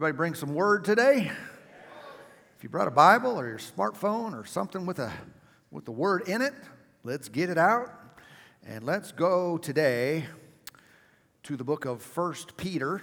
[0.00, 1.30] Everybody bring some word today?
[2.56, 5.12] If you brought a Bible or your smartphone or something with a
[5.70, 6.54] with the word in it,
[7.04, 7.90] let's get it out.
[8.66, 10.24] And let's go today
[11.42, 13.02] to the book of First Peter.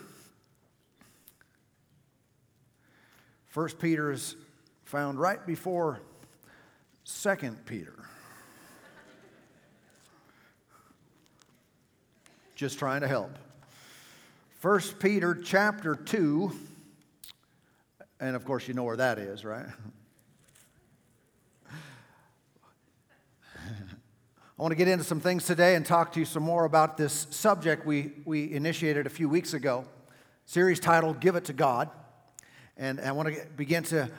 [3.46, 4.36] First Peter is
[4.84, 6.00] found right before
[7.04, 7.94] Second Peter.
[12.56, 13.38] Just trying to help.
[14.62, 16.52] First Peter chapter 2
[18.20, 19.68] and of course, you know where that is, right?
[23.56, 26.98] I want to get into some things today and talk to you some more about
[26.98, 29.86] this subject we, we initiated a few weeks ago,
[30.46, 31.92] series titled Give It to God.
[32.76, 34.10] And I want to begin to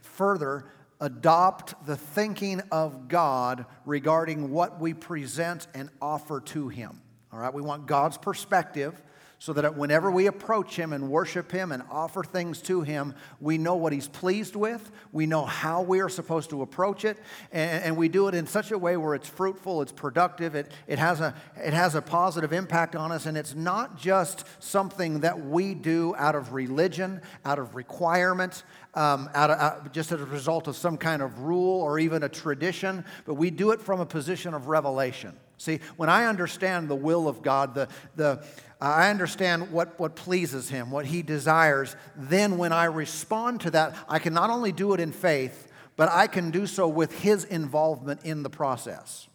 [0.00, 0.64] further
[1.00, 7.02] adopt the thinking of God regarding what we present and offer to Him.
[7.30, 9.02] All right, we want God's perspective
[9.38, 13.58] so that whenever we approach Him and worship Him and offer things to Him, we
[13.58, 17.18] know what He's pleased with, we know how we are supposed to approach it,
[17.52, 20.70] and, and, we do it in such a way where it's fruitful, it's productive, it,
[20.86, 25.20] it, has a, it has a positive impact on us, and it's not just something
[25.20, 30.20] that we do out of religion, out of requirement, um, out of, uh, just as
[30.20, 33.80] a result of some kind of rule or even a tradition, but we do it
[33.80, 35.34] from a position of revelation.
[35.58, 38.44] See, when I understand the will of God, the, the,
[38.80, 43.96] I understand what, what pleases Him, what He desires, then when I respond to that,
[44.08, 47.44] I can not only do it in faith, but I can do so with His
[47.44, 49.28] involvement in the process.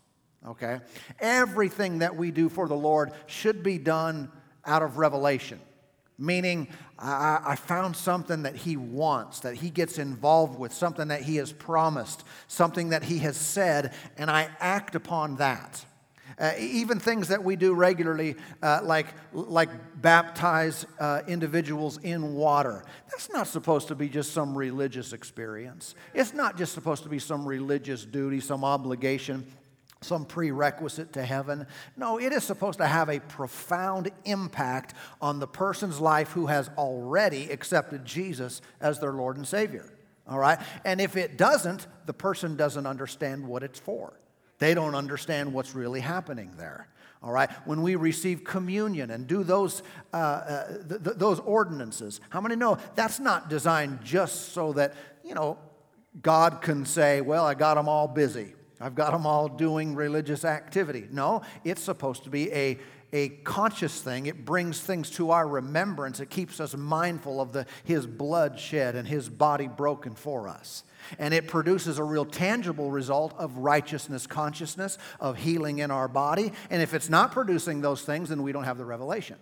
[0.48, 0.80] Okay?
[1.20, 4.32] Everything that we do for the Lord should be done
[4.64, 5.60] out of revelation,
[6.20, 6.68] meaning
[7.00, 11.38] I, I found something that He wants, that He gets involved with, something that He
[11.38, 15.84] has promised, something that He has said, and I act upon that.
[16.40, 19.70] Uh, even things that we do regularly, uh, like, like
[20.02, 22.84] baptize uh, individuals in water.
[23.10, 25.96] That's not supposed to be just some religious experience.
[26.14, 29.46] It's not just supposed to be some religious duty, some obligation
[30.02, 31.68] some prerequisite to heaven.
[31.96, 36.70] No, it is supposed to have a profound impact on the person's life who has
[36.78, 39.86] already accepted Jesus as their Lord and Savior.
[40.28, 40.60] All right?
[40.86, 44.14] And if it doesn't, the person doesn't understand what it's for.
[44.62, 46.88] They don't understand what's really happening there.
[47.24, 49.82] All right, when we receive communion and do those,
[50.14, 54.94] uh, uh, th- th- those ordinances, how many know that's not designed just so that,
[55.24, 55.58] you know,
[56.22, 58.54] God can say, well, I got them all busy.
[58.80, 61.08] I've got them all doing religious activity.
[61.10, 62.78] No, it's supposed to be a,
[63.14, 64.26] a conscious thing.
[64.26, 66.20] It brings things to our remembrance.
[66.20, 70.84] It keeps us mindful of the, His blood shed and His body broken for us.
[71.20, 76.54] And it produces a real tangible result of righteousness consciousness, of healing in our body.
[76.70, 79.38] And if it's not producing those things, then we don't have the revelation.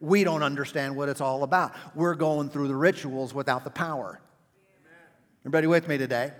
[0.00, 1.74] We don't understand what it's all about.
[1.94, 4.20] We're going through the rituals without the power.
[5.42, 6.32] Everybody with me today?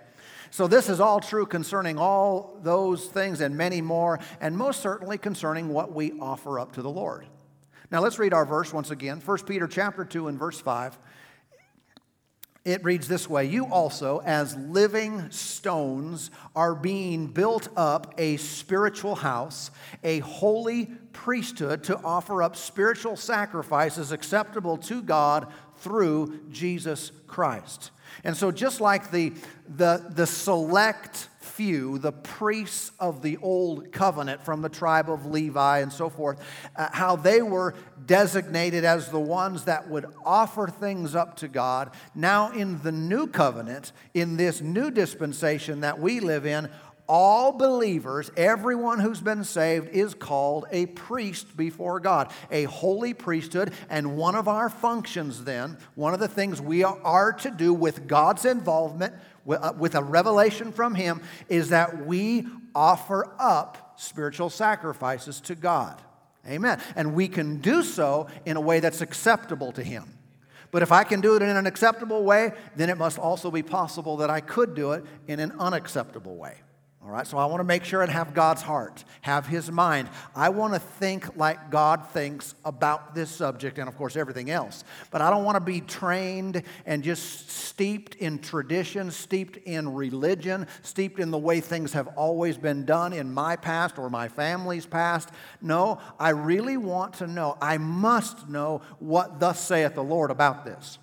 [0.53, 5.17] So, this is all true concerning all those things and many more, and most certainly
[5.17, 7.27] concerning what we offer up to the Lord.
[7.91, 10.99] Now, let's read our verse once again 1 Peter chapter 2 and verse 5.
[12.67, 19.15] It reads this way You also, as living stones, are being built up a spiritual
[19.15, 19.71] house,
[20.05, 27.91] a holy priesthood to offer up spiritual sacrifices acceptable to God through Jesus Christ.
[28.25, 29.33] And so, just like the,
[29.69, 35.81] the, the select few, the priests of the old covenant from the tribe of Levi
[35.81, 36.41] and so forth,
[36.77, 37.75] uh, how they were
[38.07, 41.91] designated as the ones that would offer things up to God.
[42.15, 46.71] Now, in the new covenant, in this new dispensation that we live in,
[47.13, 53.75] all believers, everyone who's been saved, is called a priest before God, a holy priesthood.
[53.91, 58.07] And one of our functions, then, one of the things we are to do with
[58.07, 59.13] God's involvement,
[59.47, 61.21] uh, with a revelation from Him,
[61.51, 66.01] is that we offer up spiritual sacrifices to God.
[66.49, 66.81] Amen.
[66.97, 70.17] And we can do so in a way that's acceptable to Him.
[70.71, 73.63] But if I can do it in an acceptable way, then it must also be
[73.63, 76.57] possible that I could do it in an unacceptable way.
[77.05, 80.09] All right, so I want to make sure and have God's heart, have His mind.
[80.37, 84.85] I want to think like God thinks about this subject and, of course, everything else.
[85.11, 90.69] But I don't want to be trained and just steeped in tradition, steeped in religion,
[90.83, 94.87] steeped in the way things have always been done in my past or my family's
[94.87, 95.29] past.
[95.61, 100.65] No, I really want to know, I must know what thus saith the Lord about
[100.65, 101.01] this.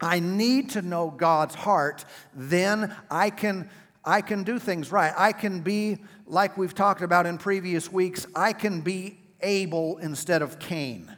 [0.00, 2.04] I need to know God's heart,
[2.34, 3.70] then I can
[4.04, 5.12] I can do things right.
[5.16, 10.42] I can be, like we've talked about in previous weeks, I can be Abel instead
[10.42, 11.14] of Cain.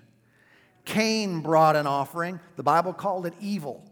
[0.84, 2.40] Cain brought an offering.
[2.56, 3.84] The Bible called it evil.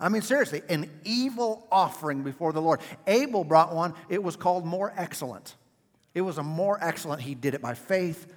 [0.00, 2.80] I mean, seriously, an evil offering before the Lord.
[3.06, 3.94] Abel brought one.
[4.08, 5.54] It was called more excellent.
[6.14, 7.22] It was a more excellent.
[7.22, 8.32] He did it by faith.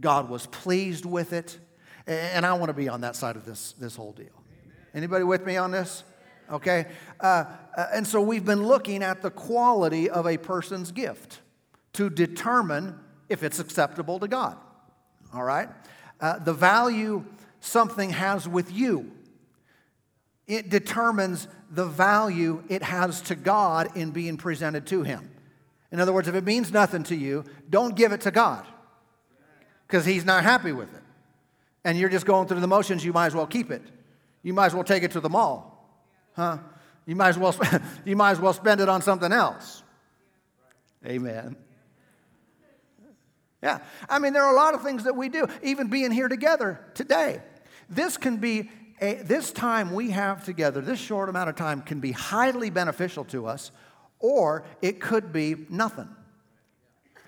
[0.00, 1.58] God was pleased with it.
[2.06, 4.26] And I want to be on that side of this, this whole deal.
[4.94, 6.02] Anybody with me on this?
[6.50, 6.86] Okay.
[7.20, 7.44] Uh,
[7.76, 11.40] uh, and so we've been looking at the quality of a person's gift
[11.92, 12.98] to determine
[13.28, 14.56] if it's acceptable to God.
[15.32, 15.68] All right?
[16.20, 17.24] Uh, the value
[17.60, 19.12] something has with you,
[20.46, 25.30] it determines the value it has to God in being presented to Him.
[25.92, 28.66] In other words, if it means nothing to you, don't give it to God
[29.86, 31.02] because He's not happy with it.
[31.84, 33.82] And you're just going through the motions, you might as well keep it.
[34.42, 35.79] You might as well take it to the mall.
[36.34, 36.58] Huh?
[37.06, 37.54] You might as well,
[38.04, 39.82] you might as well spend it on something else.
[41.06, 41.56] Amen.
[43.62, 43.80] Yeah.
[44.08, 46.80] I mean, there are a lot of things that we do, even being here together
[46.94, 47.40] today.
[47.88, 52.00] This can be, a, this time we have together, this short amount of time, can
[52.00, 53.70] be highly beneficial to us,
[54.18, 56.08] or it could be nothing.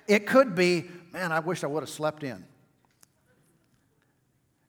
[0.07, 2.45] It could be, man, I wish I would have slept in.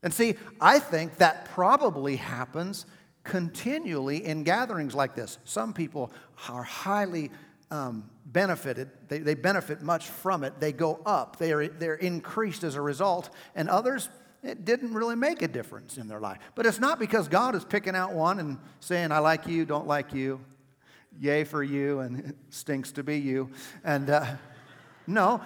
[0.02, 2.86] And see, I think that probably happens
[3.24, 5.38] continually in gatherings like this.
[5.46, 6.12] Some people
[6.50, 7.32] are highly
[7.72, 10.60] um, benefited, they, they benefit much from it.
[10.60, 14.10] They go up, they are, they're increased as a result, and others,
[14.44, 16.38] it didn't really make a difference in their life.
[16.54, 19.88] But it's not because God is picking out one and saying, I like you, don't
[19.88, 20.42] like you,
[21.20, 23.50] yay for you, and it stinks to be you.
[23.84, 24.36] And uh,
[25.08, 25.42] no,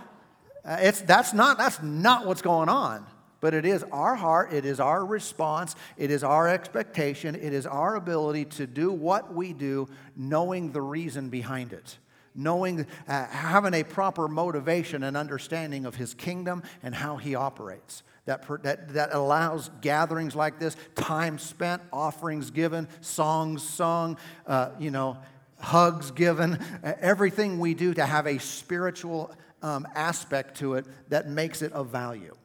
[0.66, 3.06] uh, it's, that's, not, that's not what's going on.
[3.40, 7.66] But it is our heart, it is our response, it is our expectation, it is
[7.68, 11.98] our ability to do what we do, knowing the reason behind it
[12.38, 18.04] knowing, uh, having a proper motivation and understanding of his kingdom and how he operates.
[18.26, 24.70] That, per, that, that allows gatherings like this, time spent, offerings given, songs sung, uh,
[24.80, 25.18] you know,
[25.60, 29.34] hugs given, everything we do to have a spiritual
[29.64, 32.36] um, aspect to it that makes it of value.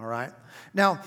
[0.00, 0.32] All right?
[0.74, 1.00] Now,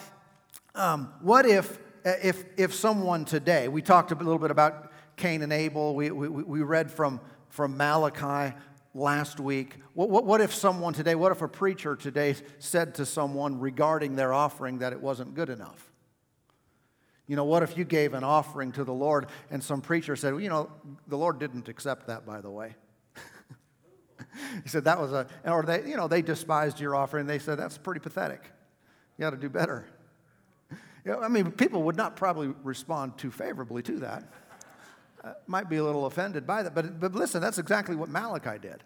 [0.75, 5.41] um, what if, uh, if, if someone today, we talked a little bit about Cain
[5.41, 7.19] and Abel, we, we, we read from
[7.53, 8.55] from Malachi
[8.95, 9.75] last week.
[9.93, 14.15] What, what, what, if someone today, what if a preacher today said to someone regarding
[14.15, 15.91] their offering that it wasn't good enough?
[17.27, 20.33] You know, what if you gave an offering to the Lord and some preacher said,
[20.33, 20.71] well, you know,
[21.07, 22.73] the Lord didn't accept that, by the way.
[24.63, 27.27] he said that was a, or they, you know, they despised your offering.
[27.27, 28.41] They said, that's pretty pathetic.
[29.17, 29.85] You got to do better.
[31.05, 34.23] You know, I mean, people would not probably respond too favorably to that
[35.23, 36.75] uh, might be a little offended by that.
[36.75, 38.83] But, but listen, that's exactly what Malachi did.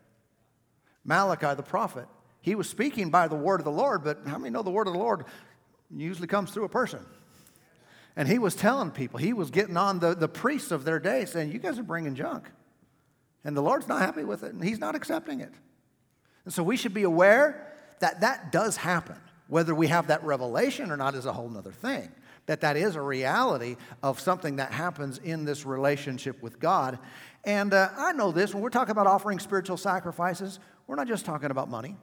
[1.04, 2.08] Malachi, the prophet,
[2.42, 4.88] he was speaking by the word of the Lord, but how many know the word
[4.88, 5.26] of the Lord
[5.90, 7.04] usually comes through a person?
[8.16, 11.26] And he was telling people, he was getting on the, the priests of their day
[11.26, 12.50] saying, You guys are bringing junk.
[13.44, 15.54] And the Lord's not happy with it, and he's not accepting it.
[16.44, 19.18] And so we should be aware that that does happen.
[19.48, 22.12] Whether we have that revelation or not is a whole other thing
[22.48, 26.98] that that is a reality of something that happens in this relationship with God.
[27.44, 31.26] And uh, I know this when we're talking about offering spiritual sacrifices, we're not just
[31.26, 31.96] talking about money.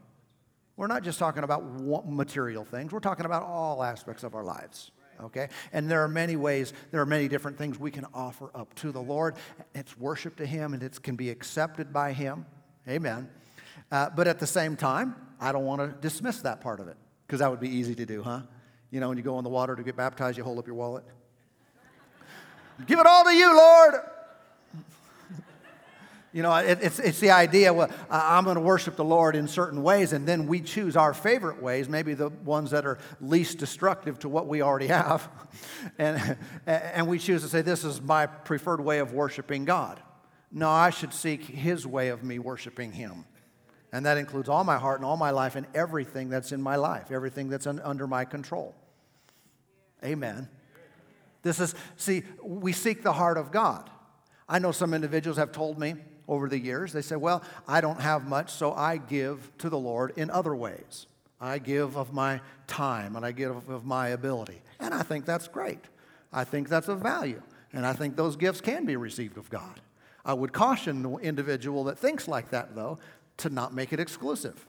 [0.77, 1.65] We're not just talking about
[2.07, 2.93] material things.
[2.93, 4.91] We're talking about all aspects of our lives.
[5.23, 5.49] Okay?
[5.73, 8.93] And there are many ways, there are many different things we can offer up to
[8.93, 9.37] the Lord.
[9.75, 12.45] It's worship to Him and it can be accepted by Him.
[12.89, 13.31] Amen.
[13.91, 16.97] Uh, but at the same time, I don't want to dismiss that part of it
[17.27, 18.41] because that would be easy to do, huh?
[18.91, 20.77] You know, when you go in the water to get baptized, you hold up your
[20.77, 21.05] wallet.
[22.87, 23.95] Give it all to you, Lord.
[26.33, 29.47] you know, it, it's, it's the idea, well, I'm going to worship the Lord in
[29.49, 33.59] certain ways, and then we choose our favorite ways, maybe the ones that are least
[33.59, 35.29] destructive to what we already have.
[35.99, 40.01] and, and we choose to say, this is my preferred way of worshiping God.
[40.51, 43.25] No, I should seek His way of me worshiping Him.
[43.95, 46.75] And that includes all my heart and all my life and everything that's in my
[46.75, 48.75] life, everything that's un- under my control.
[50.05, 50.49] Amen.
[51.43, 53.89] This is, see, we seek the heart of God.
[54.49, 55.95] I know some individuals have told me
[56.27, 59.79] over the years, they say, well, I don't have much, so I give to the
[59.79, 61.07] Lord in other ways.
[61.41, 64.61] I give of my time and I give of my ability.
[64.81, 65.85] And I think that's great.
[66.33, 67.43] I think that's of value.
[67.73, 69.81] And I think those gifts can be received of God.
[70.25, 72.99] I would caution the individual that thinks like that, though,
[73.39, 74.67] to not make it exclusive.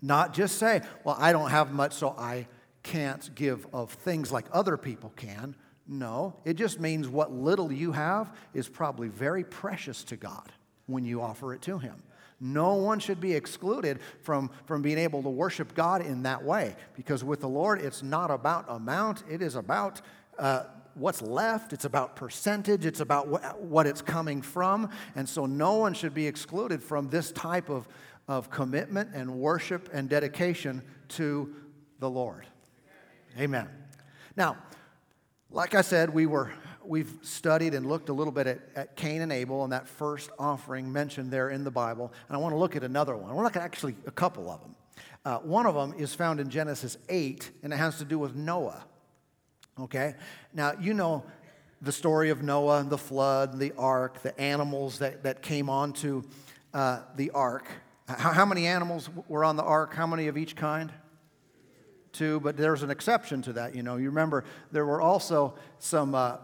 [0.00, 2.46] Not just say, well, I don't have much, so I
[2.82, 5.54] can't give of things like other people can.
[5.86, 10.50] No, it just means what little you have is probably very precious to God
[10.86, 12.02] when you offer it to Him.
[12.40, 16.74] No one should be excluded from, from being able to worship God in that way
[16.94, 20.00] because with the Lord, it's not about amount, it is about
[20.38, 24.90] uh, what's left, it's about percentage, it's about wh- what it's coming from.
[25.14, 27.88] And so no one should be excluded from this type of,
[28.28, 31.54] of commitment and worship and dedication to
[31.98, 32.46] the Lord.
[33.38, 33.68] Amen.
[34.36, 34.56] Now,
[35.50, 36.50] like I said, we were
[36.84, 40.30] we've studied and looked a little bit at, at Cain and Abel and that first
[40.38, 42.12] offering mentioned there in the Bible.
[42.28, 43.34] And I want to look at another one.
[43.34, 44.74] We're looking at actually a couple of them.
[45.24, 48.34] Uh, one of them is found in Genesis 8, and it has to do with
[48.34, 48.84] Noah.
[49.80, 50.14] Okay?
[50.52, 51.24] Now, you know
[51.80, 56.22] the story of Noah, the flood, the ark, the animals that, that came onto
[56.72, 57.66] uh, the ark.
[58.06, 59.94] How, how many animals were on the ark?
[59.94, 60.92] How many of each kind?
[62.12, 63.74] Two, but there's an exception to that.
[63.74, 66.36] You know, you remember there were also some uh,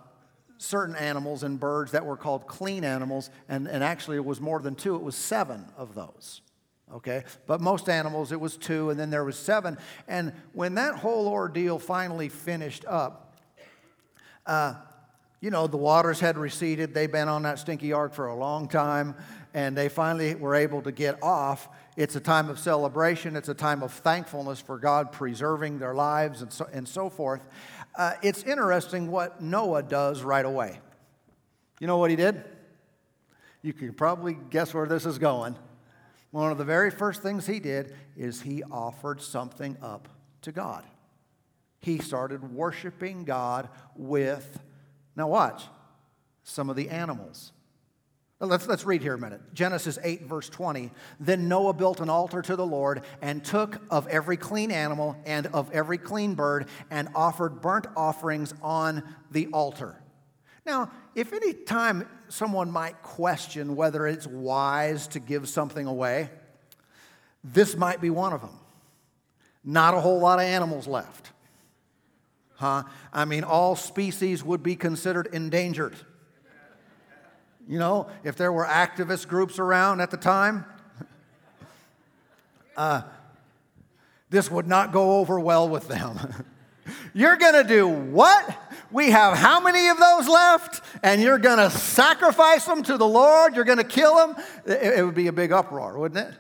[0.57, 4.61] certain animals and birds that were called clean animals, and, and actually it was more
[4.61, 6.41] than two, it was seven of those.
[6.95, 9.77] Okay, but most animals it was two, and then there was seven.
[10.07, 13.37] And when that whole ordeal finally finished up,
[14.47, 14.75] uh,
[15.41, 16.95] you know, the waters had receded.
[16.95, 19.15] They'd been on that stinky ark for a long time,
[19.55, 21.69] and they finally were able to get off.
[21.97, 26.43] It's a time of celebration, it's a time of thankfulness for God preserving their lives
[26.43, 27.47] and so, and so forth.
[27.97, 30.81] Uh, it's interesting what Noah does right away.
[31.81, 32.43] You know what he did?
[33.63, 35.57] You can probably guess where this is going.
[36.31, 40.09] One of the very first things he did is he offered something up
[40.43, 40.85] to God.
[41.81, 44.61] He started worshiping God with,
[45.17, 45.63] now watch,
[46.43, 47.53] some of the animals.
[48.41, 49.41] Let's, let's read here a minute.
[49.53, 50.93] Genesis 8, verse 20.
[51.19, 55.49] Then Noah built an altar to the Lord and took of every clean animal and
[55.49, 60.01] of every clean bird and offered burnt offerings on the altar.
[60.65, 66.31] Now, if any time someone might question whether it's wise to give something away,
[67.45, 68.59] this might be one of them.
[69.65, 71.31] Not a whole lot of animals left.
[72.57, 72.85] Huh?
[73.13, 75.95] I mean, all species would be considered endangered.
[77.69, 80.65] You know, if there were activist groups around at the time,
[82.77, 83.03] uh,
[84.31, 86.19] this would not go over well with them.
[87.15, 88.57] You're going to do what?
[88.91, 90.83] We have how many of those left?
[91.03, 93.55] And you're going to sacrifice them to the Lord?
[93.55, 94.37] You're going to kill them?
[94.67, 96.35] It would be a big uproar, wouldn't it?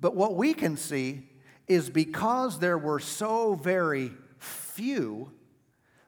[0.00, 1.22] But what we can see
[1.66, 5.32] is because there were so very few,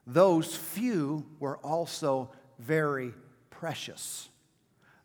[0.06, 3.14] those few were also very
[3.50, 4.28] precious.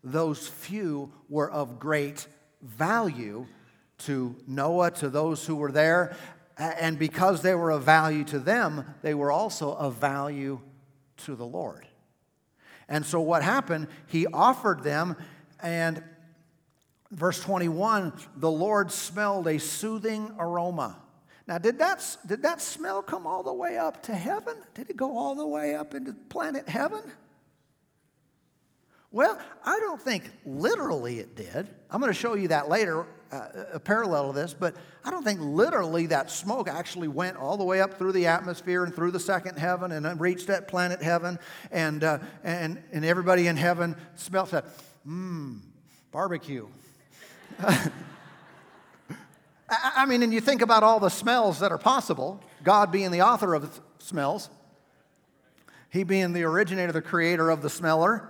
[0.04, 2.26] Those few were of great
[2.62, 3.46] value
[3.98, 6.16] to Noah, to those who were there,
[6.58, 10.60] and because they were of value to them, they were also of value
[11.18, 11.86] to the Lord.
[12.88, 15.16] And so what happened, he offered them,
[15.60, 16.02] and
[17.10, 20.96] verse 21 the Lord smelled a soothing aroma.
[21.46, 24.56] Now, did that, did that smell come all the way up to heaven?
[24.74, 27.02] Did it go all the way up into planet heaven?
[29.12, 31.68] Well, I don't think literally it did.
[31.88, 35.40] I'm going to show you that later, a parallel of this, but I don't think
[35.40, 39.20] literally that smoke actually went all the way up through the atmosphere and through the
[39.20, 41.38] second heaven and reached that planet heaven,
[41.70, 44.66] and, uh, and, and everybody in heaven smelled that,
[45.06, 45.60] mmm,
[46.12, 46.66] barbecue.
[49.68, 53.22] I mean, and you think about all the smells that are possible, God being the
[53.22, 54.48] author of smells,
[55.90, 58.28] He being the originator, the creator of the smeller.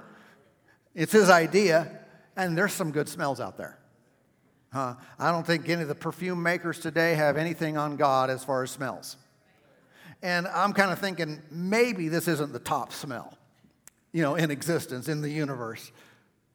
[0.95, 2.01] It's his idea,
[2.37, 3.79] and there's some good smells out there.
[4.77, 8.63] I don't think any of the perfume makers today have anything on God as far
[8.63, 9.17] as smells.
[10.23, 13.37] And I'm kind of thinking maybe this isn't the top smell,
[14.13, 15.93] you know, in existence in the universe.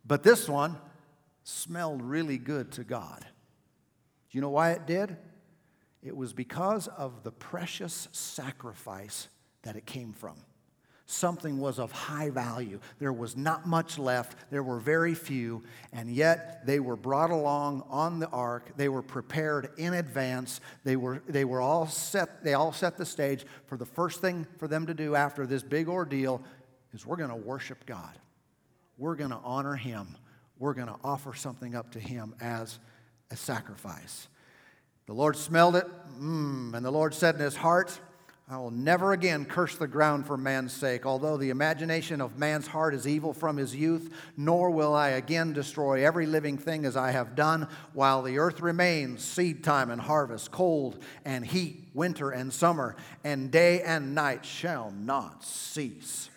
[0.05, 0.77] But this one
[1.43, 3.19] smelled really good to God.
[3.21, 5.17] Do you know why it did?
[6.01, 9.27] It was because of the precious sacrifice
[9.61, 10.35] that it came from
[11.12, 12.80] something was of high value.
[13.00, 17.84] There was not much left, there were very few, and yet they were brought along
[17.89, 18.72] on the ark.
[18.77, 20.62] They were prepared in advance.
[20.84, 24.48] They were, they were all set, they all set the stage for the first thing
[24.58, 26.41] for them to do after this big ordeal
[26.94, 28.18] is we're going to worship God.
[28.98, 30.18] We're going to honor Him.
[30.60, 32.80] We're going to offer something up to Him as
[33.32, 34.27] a sacrifice.
[35.08, 35.88] The Lord smelled it,
[36.20, 38.00] mm, and the Lord said in his heart,
[38.51, 42.67] I will never again curse the ground for man's sake, although the imagination of man's
[42.67, 46.98] heart is evil from his youth, nor will I again destroy every living thing as
[46.98, 52.31] I have done while the earth remains, seed time and harvest, cold and heat, winter
[52.31, 56.29] and summer, and day and night shall not cease.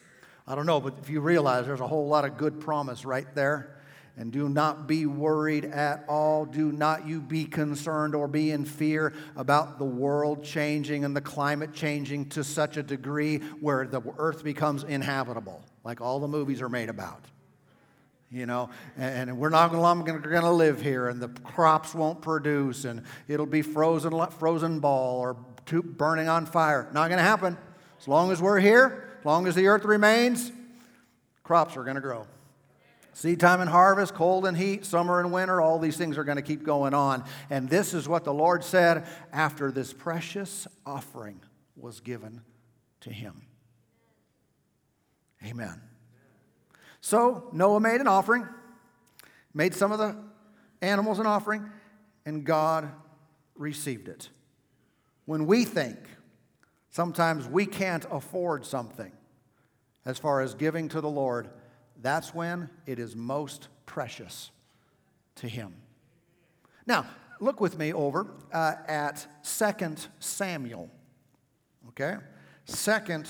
[0.46, 3.34] I don't know, but if you realize there's a whole lot of good promise right
[3.34, 3.74] there.
[4.16, 6.44] And do not be worried at all.
[6.44, 11.20] Do not you be concerned or be in fear about the world changing and the
[11.20, 16.62] climate changing to such a degree where the earth becomes inhabitable, like all the movies
[16.62, 17.24] are made about.
[18.30, 23.02] You know, and we're not going to live here, and the crops won't produce, and
[23.28, 26.88] it'll be frozen, frozen ball or burning on fire.
[26.92, 27.56] Not going to happen.
[28.00, 30.52] As long as we're here, as long as the earth remains,
[31.42, 32.26] crops are going to grow.
[33.14, 36.36] Seed time and harvest, cold and heat, summer and winter, all these things are going
[36.36, 37.22] to keep going on.
[37.48, 41.40] And this is what the Lord said after this precious offering
[41.76, 42.40] was given
[43.00, 43.42] to him.
[45.46, 45.80] Amen.
[47.00, 48.48] So Noah made an offering,
[49.54, 50.16] made some of the
[50.82, 51.70] animals an offering,
[52.26, 52.90] and God
[53.54, 54.28] received it.
[55.24, 55.98] When we think
[56.90, 59.12] sometimes we can't afford something
[60.04, 61.48] as far as giving to the Lord,
[62.04, 64.50] that's when it is most precious
[65.36, 65.74] to Him.
[66.86, 67.06] Now,
[67.40, 70.90] look with me over uh, at 2 Samuel.
[71.88, 72.16] Okay?
[72.66, 73.24] 2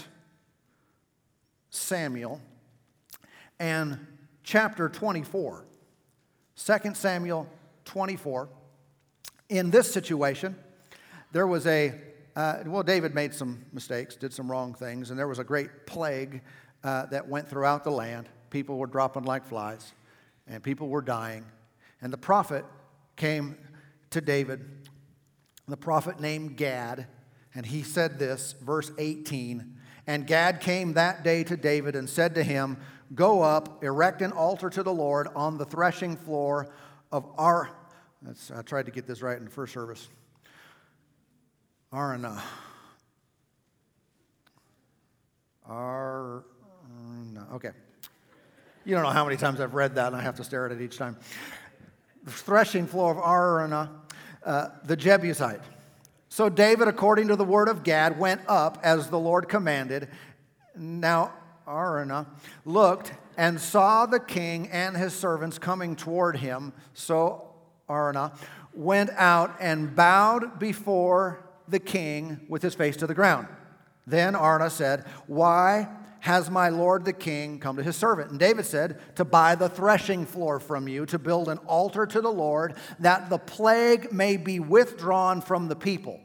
[1.71, 2.41] Samuel
[3.61, 4.05] and
[4.43, 5.65] chapter 24.
[6.57, 7.49] 2 Samuel
[7.85, 8.49] 24.
[9.51, 10.57] In this situation,
[11.31, 11.95] there was a,
[12.35, 15.87] uh, well, David made some mistakes, did some wrong things, and there was a great
[15.87, 16.43] plague
[16.83, 18.29] uh, that went throughout the land.
[18.55, 19.95] People were dropping like flies,
[20.47, 21.45] and people were dying.
[22.01, 22.65] And the prophet
[23.17, 23.59] came
[24.11, 24.65] to David,
[25.67, 27.09] the prophet named Gad,
[27.53, 29.75] and he said this, verse 18
[30.07, 32.77] And Gad came that day to David and said to him,
[33.13, 36.73] Go up, erect an altar to the Lord on the threshing floor
[37.11, 37.71] of our.
[38.57, 40.09] I tried to get this right in the first service.
[41.91, 42.41] Arna.
[45.67, 46.45] Arna.
[47.55, 47.71] Okay.
[48.87, 50.73] You don't know how many times I've read that, and I have to stare at
[50.73, 51.17] it each time.
[52.25, 53.89] The threshing floor of Araunah,
[54.45, 55.61] uh, the Jebusite.
[56.29, 60.09] So David, according to the word of Gad, went up as the Lord commanded.
[60.77, 61.33] Now
[61.67, 62.27] Araunah
[62.67, 66.75] looked and saw the king and his servants coming toward him.
[66.93, 67.55] So
[67.89, 68.37] Araunah
[68.75, 73.49] went out and bowed before the king with his face to the ground.
[74.07, 75.89] Then Arna said, Why
[76.25, 78.31] has my lord the king come to his servant?
[78.31, 82.21] And David said, To buy the threshing floor from you, to build an altar to
[82.23, 86.19] the Lord, that the plague may be withdrawn from the people.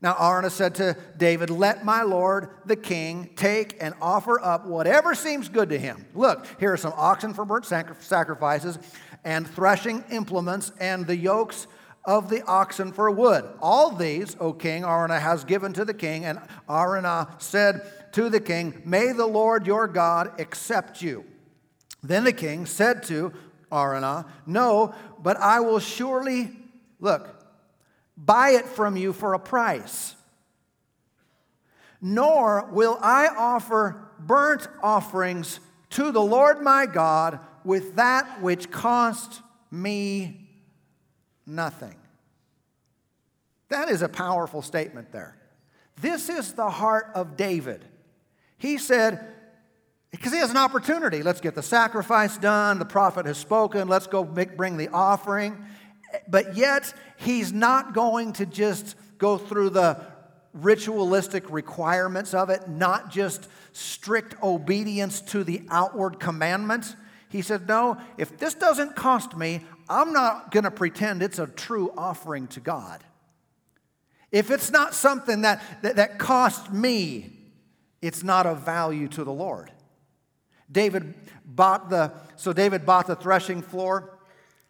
[0.00, 5.14] Now Arna said to David, Let my lord the king take and offer up whatever
[5.14, 6.04] seems good to him.
[6.12, 8.80] Look, here are some oxen for burnt sacrifices,
[9.22, 11.68] and threshing implements, and the yokes
[12.04, 13.44] of the oxen for wood.
[13.60, 18.40] All these, O king, Arna has given to the king, and Arna said, to the
[18.40, 21.24] king, May the Lord your God accept you.
[22.02, 23.32] Then the king said to
[23.70, 26.50] Araunah, No, but I will surely,
[27.00, 27.42] look,
[28.16, 30.14] buy it from you for a price.
[32.00, 39.40] Nor will I offer burnt offerings to the Lord my God with that which cost
[39.70, 40.48] me
[41.46, 41.94] nothing.
[43.68, 45.36] That is a powerful statement there.
[46.00, 47.84] This is the heart of David.
[48.62, 49.18] He said,
[50.12, 51.24] because he has an opportunity.
[51.24, 52.78] Let's get the sacrifice done.
[52.78, 53.88] The prophet has spoken.
[53.88, 55.64] Let's go make, bring the offering.
[56.28, 60.00] But yet, he's not going to just go through the
[60.54, 66.94] ritualistic requirements of it, not just strict obedience to the outward commandments.
[67.30, 71.48] He said, No, if this doesn't cost me, I'm not going to pretend it's a
[71.48, 73.02] true offering to God.
[74.30, 77.41] If it's not something that, that, that cost me,
[78.02, 79.70] it's not of value to the Lord.
[80.70, 84.18] David bought the, so David bought the threshing floor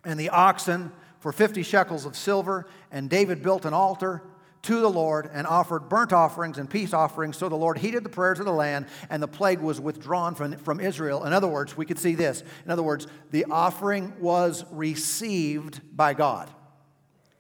[0.05, 4.23] and the oxen for 50 shekels of silver, and David built an altar
[4.63, 7.37] to the Lord and offered burnt offerings and peace offerings.
[7.37, 10.57] So the Lord heeded the prayers of the land, and the plague was withdrawn from,
[10.59, 11.25] from Israel.
[11.25, 12.43] In other words, we could see this.
[12.65, 16.51] In other words, the offering was received by God.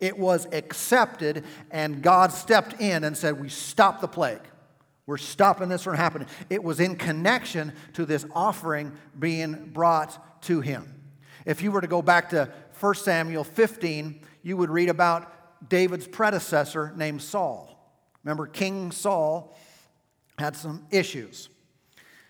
[0.01, 4.43] It was accepted, and God stepped in and said, We stop the plague.
[5.07, 6.29] We're stopping this from happening.
[6.49, 11.03] It was in connection to this offering being brought to him.
[11.45, 16.07] If you were to go back to 1 Samuel 15, you would read about David's
[16.07, 17.69] predecessor named Saul.
[18.25, 19.57] Remember, King Saul
[20.39, 21.49] had some issues.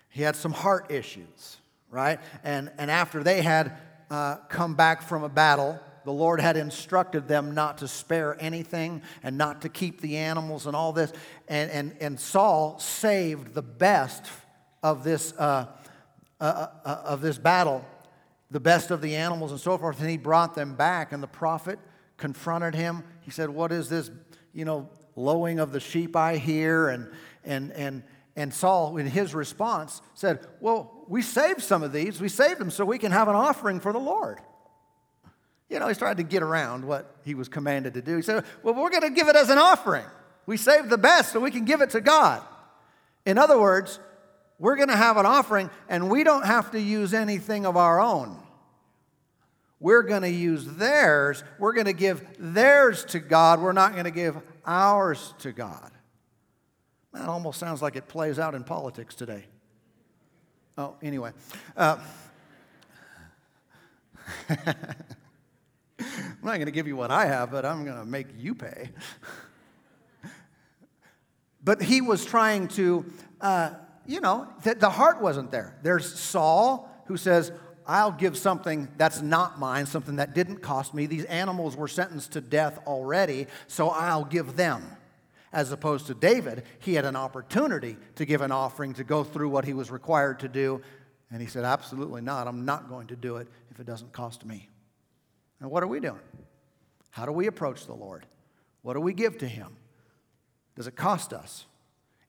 [0.09, 1.57] He had some heart issues,
[1.89, 2.19] right?
[2.43, 3.77] And, and after they had
[4.09, 9.01] uh, come back from a battle, the Lord had instructed them not to spare anything
[9.21, 11.13] and not to keep the animals and all this.
[11.47, 14.25] And, and, and Saul saved the best
[14.81, 15.67] of this, uh,
[16.39, 17.85] uh, uh, of this battle.
[18.51, 21.11] the best of the animals and so forth, and he brought them back.
[21.11, 21.79] And the prophet
[22.17, 23.03] confronted him.
[23.21, 24.11] He said, What is this,
[24.53, 26.89] you know, lowing of the sheep I hear?
[26.89, 27.09] And,
[27.43, 28.03] and, and,
[28.35, 32.21] and Saul, in his response, said, Well, we saved some of these.
[32.21, 34.39] We saved them so we can have an offering for the Lord.
[35.73, 38.15] You know, he's trying to get around what he was commanded to do.
[38.15, 40.05] He said, Well, we're going to give it as an offering.
[40.45, 42.43] We saved the best so we can give it to God.
[43.25, 43.99] In other words,
[44.59, 47.99] we're going to have an offering and we don't have to use anything of our
[47.99, 48.37] own.
[49.79, 51.43] We're going to use theirs.
[51.57, 53.59] We're going to give theirs to God.
[53.59, 55.89] We're not going to give ours to God.
[57.13, 59.45] That almost sounds like it plays out in politics today.
[60.77, 61.31] Oh, anyway.
[61.75, 61.97] Uh,
[66.23, 68.55] I'm not going to give you what I have, but I'm going to make you
[68.55, 68.89] pay.
[71.63, 73.05] but he was trying to,
[73.41, 73.71] uh,
[74.05, 75.77] you know, the, the heart wasn't there.
[75.83, 77.51] There's Saul who says,
[77.85, 81.05] I'll give something that's not mine, something that didn't cost me.
[81.05, 84.83] These animals were sentenced to death already, so I'll give them.
[85.51, 89.49] As opposed to David, he had an opportunity to give an offering, to go through
[89.49, 90.81] what he was required to do.
[91.29, 92.47] And he said, Absolutely not.
[92.47, 94.69] I'm not going to do it if it doesn't cost me.
[95.63, 96.19] And what are we doing?
[97.11, 98.25] How do we approach the Lord?
[98.81, 99.77] What do we give to him?
[100.75, 101.65] Does it cost us?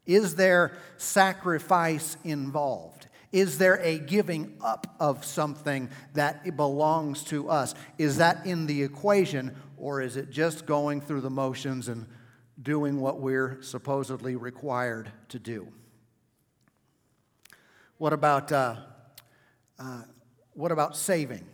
[0.06, 3.08] Is there sacrifice involved?
[3.32, 7.74] Is there a giving up of something that belongs to us?
[7.98, 12.06] Is that in the equation, or is it just going through the motions and
[12.62, 15.66] doing what we're supposedly required to do?
[17.98, 18.76] What about, uh,
[19.80, 20.02] uh,
[20.52, 21.44] what about saving?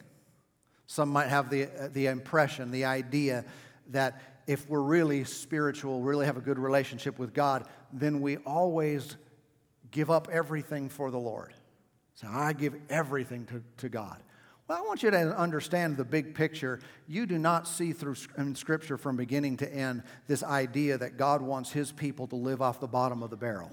[0.90, 3.44] Some might have the, uh, the impression, the idea
[3.90, 9.16] that if we're really spiritual, really have a good relationship with God, then we always
[9.92, 11.54] give up everything for the Lord.
[12.14, 14.20] So I give everything to, to God.
[14.66, 16.80] Well, I want you to understand the big picture.
[17.06, 21.40] You do not see through in Scripture from beginning to end this idea that God
[21.40, 23.70] wants His people to live off the bottom of the barrel.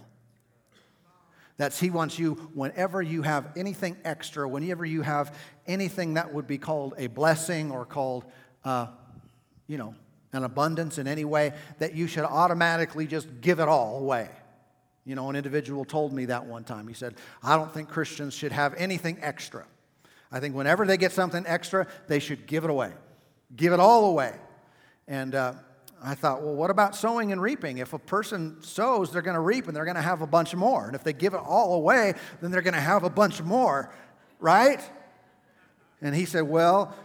[1.58, 6.48] That's He wants you, whenever you have anything extra, whenever you have anything that would
[6.48, 8.26] be called a blessing or called,
[8.64, 8.88] uh,
[9.68, 9.96] you know,
[10.34, 14.30] an abundance in any way, that you should automatically just give it all away.
[15.04, 16.88] You know, an individual told me that one time.
[16.88, 19.66] He said, I don't think Christians should have anything extra.
[20.32, 22.92] I think whenever they get something extra, they should give it away,
[23.56, 24.36] give it all away.
[25.08, 25.54] And uh,
[26.04, 27.80] I thought, well, what about sowing and reaping?
[27.80, 30.54] If a person sows, they're going to reap and they're going to have a bunch
[30.56, 30.86] more.
[30.86, 33.94] And if they give it all away, then they're going to have a bunch more,
[34.40, 34.82] right?
[36.02, 36.96] And he said, well,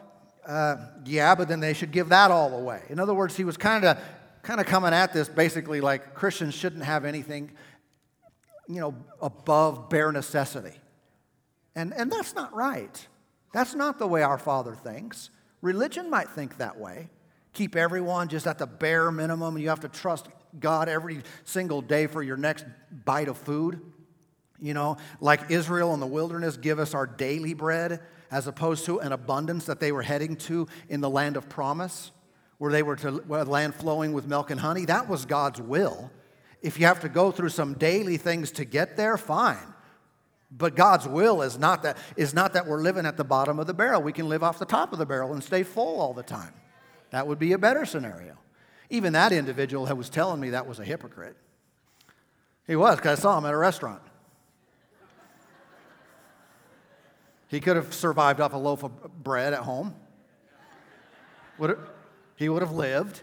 [0.46, 2.82] uh, yeah, but then they should give that all away.
[2.88, 3.98] In other words, he was kind of
[4.42, 7.52] kind of coming at this basically like Christians shouldn't have anything
[8.68, 10.74] you know, above bare necessity.
[11.74, 13.06] And, and that's not right.
[13.52, 15.30] That's not the way our Father thinks.
[15.60, 17.08] Religion might think that way.
[17.52, 19.54] Keep everyone just at the bare minimum.
[19.54, 22.64] and You have to trust God every single day for your next
[23.04, 23.80] bite of food.
[24.60, 29.00] You know, like Israel in the wilderness, give us our daily bread as opposed to
[29.00, 32.12] an abundance that they were heading to in the land of promise,
[32.58, 34.84] where they were to land flowing with milk and honey.
[34.84, 36.10] That was God's will.
[36.62, 39.58] If you have to go through some daily things to get there, fine.
[40.50, 43.66] But God's will is not that, is not that we're living at the bottom of
[43.66, 44.00] the barrel.
[44.00, 46.52] We can live off the top of the barrel and stay full all the time.
[47.12, 48.36] That would be a better scenario.
[48.90, 51.36] Even that individual that was telling me that was a hypocrite.
[52.66, 54.02] He was, because I saw him at a restaurant.
[57.48, 59.94] He could have survived off a loaf of bread at home.
[61.58, 61.78] Would
[62.36, 63.20] he would have lived.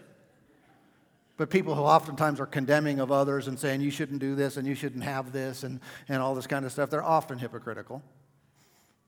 [1.36, 4.68] But people who oftentimes are condemning of others and saying you shouldn't do this and
[4.68, 8.02] you shouldn't have this and, and all this kind of stuff, they're often hypocritical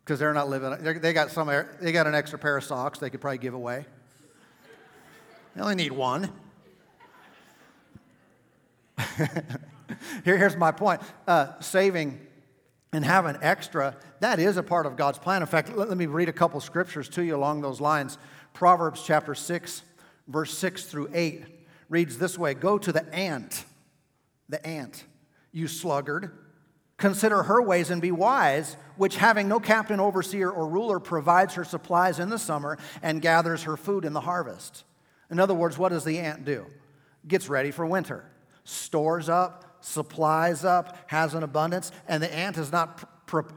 [0.04, 0.76] because they're not living.
[0.80, 1.50] They're, they got some.
[1.80, 3.86] They got an extra pair of socks they could probably give away.
[5.54, 6.30] They only need one.
[10.24, 12.20] Here, here's my point: uh, saving
[12.92, 15.42] and having extra that is a part of God's plan.
[15.42, 18.18] In fact, let, let me read a couple scriptures to you along those lines.
[18.52, 19.82] Proverbs chapter six,
[20.28, 21.44] verse six through eight
[21.88, 23.64] reads this way Go to the ant,
[24.48, 25.04] the ant,
[25.52, 26.38] you sluggard.
[26.98, 31.64] Consider her ways and be wise, which having no captain, overseer, or ruler provides her
[31.64, 34.84] supplies in the summer and gathers her food in the harvest.
[35.32, 36.66] In other words, what does the ant do?
[37.26, 38.22] Gets ready for winter,
[38.64, 43.02] stores up, supplies up, has an abundance, and the ant is not,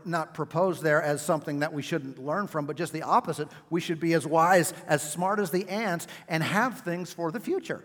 [0.05, 3.49] not proposed there as something that we shouldn't learn from, but just the opposite.
[3.69, 7.41] We should be as wise, as smart as the ants, and have things for the
[7.41, 7.83] future.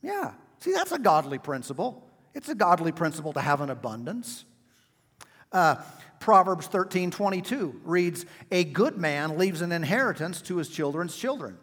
[0.00, 0.32] Yeah.
[0.60, 2.08] See, that's a godly principle.
[2.32, 4.44] It's a godly principle to have an abundance.
[5.50, 5.76] Uh,
[6.20, 11.58] Proverbs 13 22 reads, A good man leaves an inheritance to his children's children.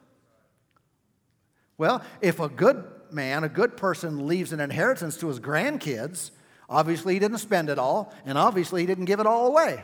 [1.82, 6.30] Well, if a good man, a good person, leaves an inheritance to his grandkids,
[6.70, 9.84] obviously he didn't spend it all, and obviously he didn't give it all away.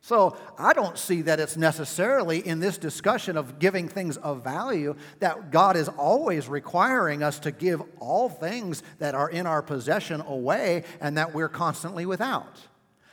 [0.00, 4.96] So I don't see that it's necessarily in this discussion of giving things of value
[5.20, 10.22] that God is always requiring us to give all things that are in our possession
[10.22, 12.58] away and that we're constantly without.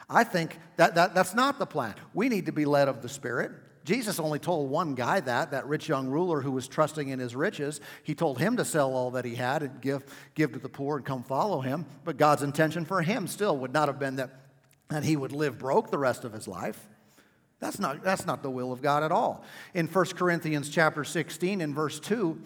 [0.10, 1.94] I think that, that that's not the plan.
[2.16, 3.52] We need to be led of the Spirit.
[3.84, 7.36] Jesus only told one guy that, that rich young ruler who was trusting in his
[7.36, 7.82] riches.
[8.04, 10.04] He told him to sell all that he had and give,
[10.36, 11.86] give to the poor and come follow him.
[12.04, 14.30] But God's intention for him still would not have been that,
[14.90, 16.88] that he would live broke the rest of his life.
[17.60, 19.44] That's not, that's not the will of God at all.
[19.74, 22.40] In 1 Corinthians chapter 16 in verse 2,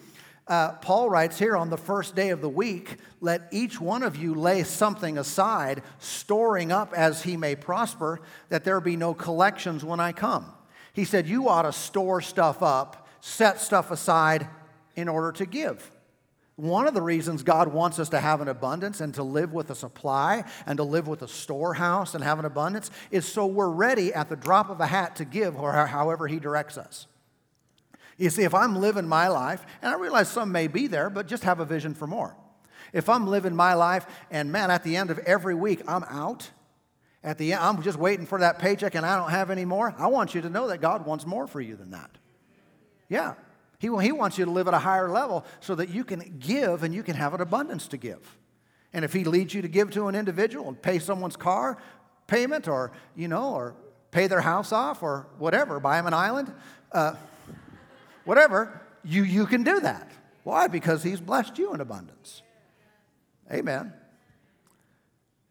[0.48, 4.16] uh, Paul writes here on the first day of the week, let each one of
[4.16, 9.84] you lay something aside, storing up as he may prosper, that there be no collections
[9.84, 10.52] when I come.
[10.96, 14.48] He said, You ought to store stuff up, set stuff aside
[14.96, 15.90] in order to give.
[16.56, 19.68] One of the reasons God wants us to have an abundance and to live with
[19.68, 23.68] a supply and to live with a storehouse and have an abundance is so we're
[23.68, 27.06] ready at the drop of a hat to give or however He directs us.
[28.16, 31.28] You see, if I'm living my life, and I realize some may be there, but
[31.28, 32.34] just have a vision for more.
[32.94, 36.48] If I'm living my life and man, at the end of every week, I'm out,
[37.22, 39.94] at the end, I'm just waiting for that paycheck and I don't have any more,
[39.98, 42.10] I want you to know that God wants more for you than that.
[43.08, 43.34] Yeah.
[43.78, 46.82] He, he wants you to live at a higher level so that you can give
[46.82, 48.38] and you can have an abundance to give.
[48.92, 51.78] And if He leads you to give to an individual and pay someone's car
[52.26, 53.74] payment or, you know, or
[54.10, 56.52] pay their house off or whatever, buy them an island,
[56.92, 57.14] uh,
[58.24, 60.10] whatever, you, you can do that.
[60.42, 60.68] Why?
[60.68, 62.42] Because he's blessed you in abundance.
[63.52, 63.92] Amen.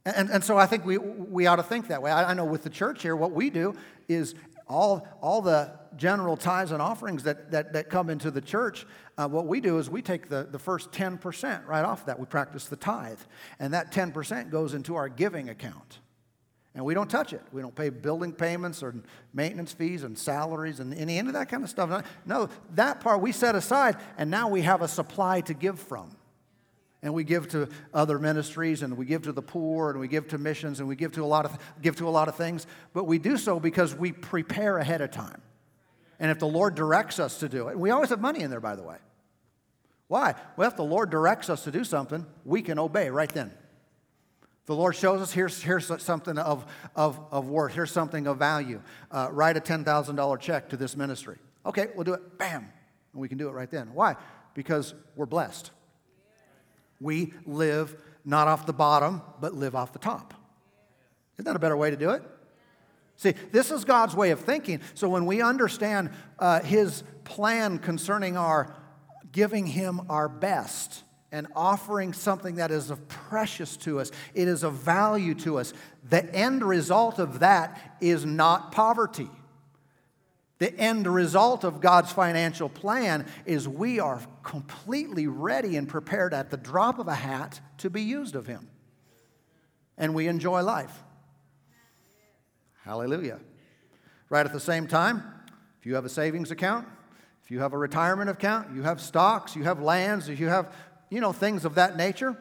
[0.06, 2.12] And, and so I think we, we ought to think that way.
[2.12, 3.74] I, I know with the church here, what we do
[4.08, 4.36] is
[4.68, 8.86] all, all the general tithes and offerings that, that, that come into the church,
[9.18, 12.20] uh, what we do is we take the, the first 10% right off that.
[12.20, 13.20] We practice the tithe.
[13.60, 16.00] And that 10% goes into our giving account
[16.76, 17.42] and we don't touch it.
[17.54, 18.94] We don't pay building payments or
[19.34, 22.06] maintenance fees and salaries and any, any of that kind of stuff.
[22.26, 26.16] No, that part we set aside, and now we have a supply to give from.
[27.06, 30.28] And we give to other ministries, and we give to the poor, and we give
[30.30, 32.66] to missions, and we give to a lot of give to a lot of things.
[32.94, 35.44] But we do so because we prepare ahead of time.
[36.20, 38.60] And if the Lord directs us to do it, we always have money in there,
[38.60, 38.98] by the way.
[40.08, 40.34] Why?
[40.58, 43.52] Well, if the Lord directs us to do something, we can obey right then.
[44.66, 46.66] The Lord shows us here's, here's something of,
[46.96, 48.82] of, of worth, here's something of value.
[49.12, 51.38] Uh, write a $10,000 check to this ministry.
[51.68, 52.40] Okay, we'll do it.
[52.40, 52.68] Bam.
[53.14, 53.94] And we can do it right then.
[53.94, 54.16] Why?
[54.56, 55.70] Because we're blessed.
[57.00, 60.34] We live not off the bottom, but live off the top.
[61.36, 62.24] Isn't that a better way to do it?
[63.18, 64.82] See, this is God's way of thinking.
[64.94, 68.76] So when we understand uh, His plan concerning our
[69.32, 71.04] giving Him our best,
[71.36, 75.74] and offering something that is of precious to us, it is of value to us.
[76.10, 79.30] The end result of that is not poverty.
[80.58, 86.50] The end result of God's financial plan is we are completely ready and prepared at
[86.50, 88.70] the drop of a hat to be used of Him.
[89.98, 91.04] And we enjoy life.
[92.84, 93.40] Hallelujah.
[94.30, 95.24] Right at the same time,
[95.80, 96.88] if you have a savings account,
[97.44, 100.74] if you have a retirement account, you have stocks, you have lands, if you have
[101.10, 102.36] you know, things of that nature,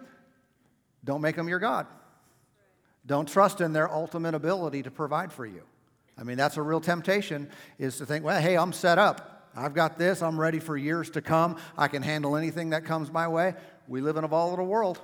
[1.04, 1.86] don't make them your God.
[3.06, 5.62] Don't trust in their ultimate ability to provide for you.
[6.18, 9.50] I mean, that's a real temptation is to think, well, hey, I'm set up.
[9.56, 10.22] I've got this.
[10.22, 11.56] I'm ready for years to come.
[11.76, 13.54] I can handle anything that comes my way.
[13.88, 15.00] We live in a volatile world.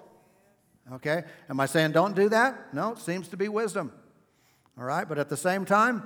[0.93, 1.23] Okay?
[1.49, 2.75] Am I saying don't do that?
[2.75, 3.93] No, it seems to be wisdom.
[4.79, 5.09] All right?
[5.09, 6.03] But at the same time,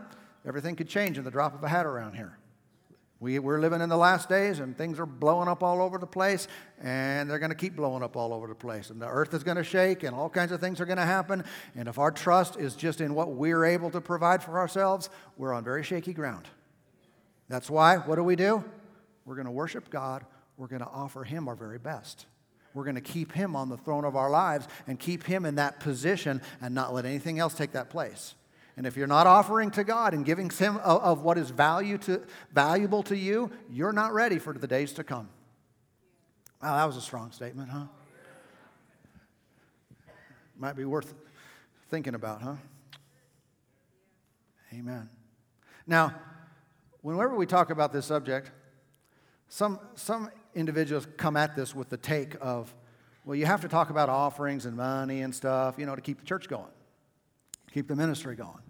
[0.47, 2.38] everything could change in the drop of a hat around here.
[3.25, 6.07] We, we're living in the last days and things are blowing up all over the
[6.07, 6.47] place
[6.83, 8.91] and they're going to keep blowing up all over the place.
[8.91, 11.07] And the earth is going to shake and all kinds of things are going to
[11.07, 11.43] happen.
[11.75, 15.09] And if our trust is just in what we're able to provide for ourselves,
[15.39, 16.47] we're on very shaky ground.
[17.49, 18.63] That's why, what do we do?
[19.25, 20.27] We're going to worship God.
[20.59, 22.27] We're going to offer Him our very best.
[22.75, 25.55] We're going to keep Him on the throne of our lives and keep Him in
[25.55, 28.35] that position and not let anything else take that place.
[28.77, 32.23] And if you're not offering to God and giving Him of what is value to,
[32.53, 35.29] valuable to you, you're not ready for the days to come.
[36.63, 37.85] Wow, that was a strong statement, huh?
[40.57, 41.15] Might be worth
[41.91, 42.55] thinking about, huh?
[44.73, 45.09] Amen.
[45.87, 46.15] Now,
[47.03, 48.51] whenever we talk about this subject,
[49.49, 52.75] some, some individuals come at this with the take of,
[53.25, 56.19] well, you have to talk about offerings and money and stuff, you know, to keep
[56.19, 56.65] the church going.
[57.75, 58.63] Keep the ministry going.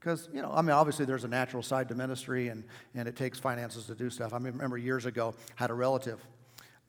[0.00, 2.64] Because, you know, I mean, obviously there's a natural side to ministry and,
[2.94, 4.32] and it takes finances to do stuff.
[4.32, 6.20] I remember years ago, had a relative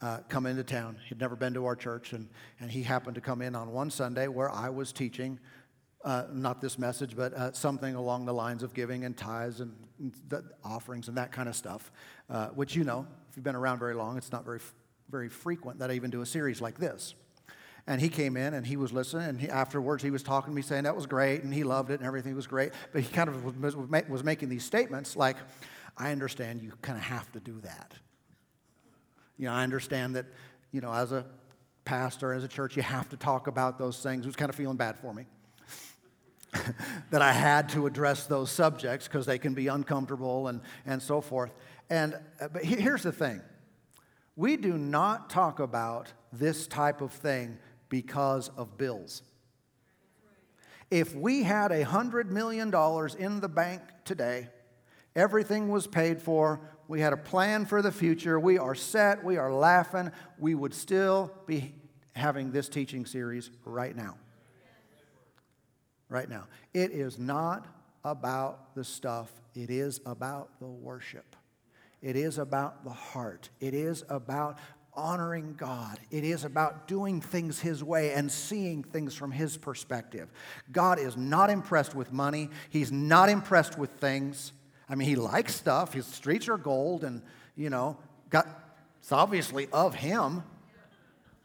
[0.02, 0.98] uh, come into town.
[1.10, 3.90] He'd never been to our church, and, and he happened to come in on one
[3.90, 5.40] Sunday where I was teaching,
[6.06, 9.74] uh, not this message, but uh, something along the lines of giving and tithes and,
[10.00, 10.14] and
[10.64, 11.92] offerings and that kind of stuff,
[12.30, 14.60] uh, which you know, if you've been around very long, it's not very,
[15.10, 17.16] very frequent that I even do a series like this.
[17.88, 20.56] And he came in and he was listening, and he, afterwards he was talking to
[20.56, 22.74] me saying that was great and he loved it and everything was great.
[22.92, 25.38] But he kind of was, was making these statements like,
[25.98, 27.94] I understand you kind of have to do that.
[29.38, 30.26] You know, I understand that,
[30.72, 31.26] you know, as a
[31.86, 34.26] pastor, as a church, you have to talk about those things.
[34.26, 35.26] He was kind of feeling bad for me.
[37.12, 41.22] that I had to address those subjects because they can be uncomfortable and, and so
[41.22, 41.52] forth.
[41.90, 43.42] And uh, but here's the thing
[44.36, 47.58] we do not talk about this type of thing
[47.90, 49.22] because of bills.
[50.90, 52.74] If we had a $100 million
[53.20, 54.48] in the bank today,
[55.16, 59.38] everything was paid for, we had a plan for the future, we are set, we
[59.38, 61.76] are laughing, we would still be
[62.14, 64.16] having this teaching series right now.
[66.10, 66.48] Right now.
[66.74, 67.68] It is not
[68.06, 71.36] about the stuff, it is about the worship.
[72.02, 73.50] It is about the heart.
[73.60, 74.60] It is about
[74.98, 76.00] honoring God.
[76.12, 80.30] It is about doing things His way and seeing things from His perspective.
[80.72, 84.52] God is not impressed with money, He's not impressed with things.
[84.90, 85.94] I mean, He likes stuff.
[85.94, 87.22] His streets are gold, and,
[87.56, 87.98] you know,
[88.30, 88.48] God,
[89.00, 90.44] it's obviously of Him.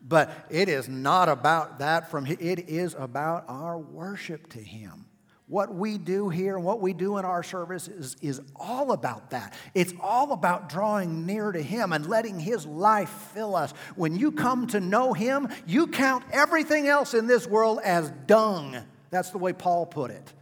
[0.05, 5.05] But it is not about that from It is about our worship to Him.
[5.53, 9.33] What we do here and what we do in our service is, is all about
[9.33, 9.53] that.
[9.75, 13.73] It's all about drawing near to Him and letting His life fill us.
[13.95, 18.79] When you come to know Him, you count everything else in this world as dung.
[19.11, 20.33] That's the way Paul put it.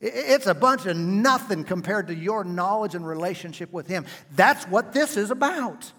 [0.00, 4.04] It's a bunch of nothing compared to your knowledge and relationship with Him.
[4.34, 5.92] That's what this is about.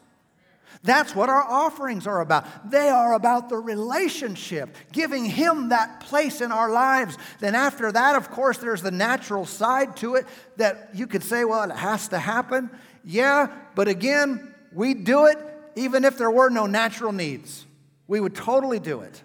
[0.81, 2.71] That's what our offerings are about.
[2.71, 7.17] They are about the relationship, giving Him that place in our lives.
[7.39, 11.43] Then, after that, of course, there's the natural side to it that you could say,
[11.43, 12.69] well, it has to happen.
[13.03, 15.37] Yeah, but again, we'd do it
[15.75, 17.65] even if there were no natural needs.
[18.07, 19.21] We would totally do it.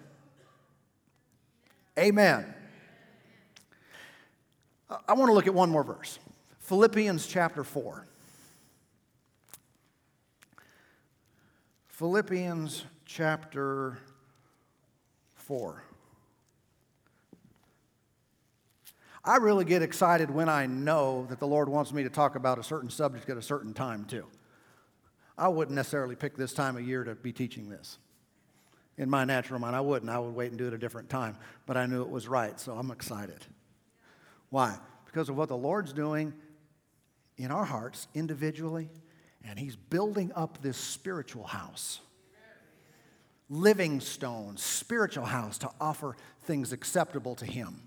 [1.97, 2.53] Amen.
[5.07, 6.19] I want to look at one more verse
[6.59, 8.07] Philippians chapter 4.
[11.97, 13.97] Philippians chapter
[15.35, 15.81] 4.
[19.23, 22.59] I really get excited when I know that the Lord wants me to talk about
[22.59, 24.25] a certain subject at a certain time, too.
[25.37, 27.97] I wouldn't necessarily pick this time of year to be teaching this.
[28.97, 30.11] In my natural mind, I wouldn't.
[30.11, 31.37] I would wait and do it a different time.
[31.65, 33.45] But I knew it was right, so I'm excited.
[34.49, 34.77] Why?
[35.05, 36.33] Because of what the Lord's doing
[37.37, 38.89] in our hearts individually
[39.47, 41.99] and he's building up this spiritual house.
[43.49, 47.81] Living stone, spiritual house to offer things acceptable to him.